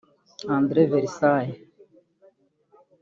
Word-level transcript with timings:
André 0.57 0.87
Versaille 0.87 1.55